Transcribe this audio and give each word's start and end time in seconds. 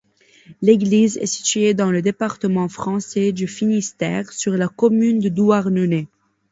L'église 0.63 1.17
est 1.17 1.27
située 1.27 1.75
dans 1.75 1.91
le 1.91 2.01
département 2.01 2.67
français 2.67 3.31
du 3.33 3.47
Finistère, 3.47 4.33
sur 4.33 4.53
la 4.53 4.67
commune 4.67 5.19
de 5.19 5.29
Douarnenez. 5.29 6.07